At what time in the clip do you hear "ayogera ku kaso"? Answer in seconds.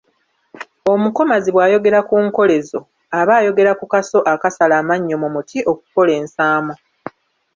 3.39-4.19